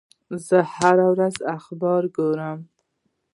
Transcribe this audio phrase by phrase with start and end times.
[0.47, 2.59] زه هره ورځ اخبار نه ګورم.